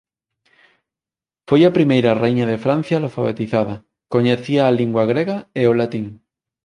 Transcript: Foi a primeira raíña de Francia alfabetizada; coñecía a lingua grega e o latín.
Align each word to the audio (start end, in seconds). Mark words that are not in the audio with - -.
Foi 1.47 1.61
a 1.65 1.75
primeira 1.77 2.17
raíña 2.21 2.45
de 2.51 2.61
Francia 2.65 2.95
alfabetizada; 3.03 3.75
coñecía 4.13 4.61
a 4.65 4.75
lingua 4.79 5.03
grega 5.11 5.37
e 5.61 5.63
o 5.71 5.73
latín. 5.81 6.05